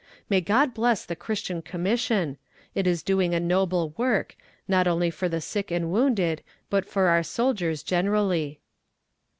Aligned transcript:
May 0.31 0.41
God 0.41 0.73
bless 0.73 1.05
the 1.05 1.15
Christian 1.15 1.61
Commission 1.61 2.39
it 2.73 2.87
is 2.87 3.03
doing 3.03 3.35
a 3.35 3.39
noble 3.39 3.89
work, 3.97 4.35
not 4.67 4.87
only 4.87 5.11
for 5.11 5.29
the 5.29 5.41
sick 5.41 5.69
and 5.69 5.91
wounded, 5.91 6.41
but 6.71 6.87
for 6.89 7.05
our 7.05 7.21
soldiers 7.21 7.83
generally. 7.83 8.59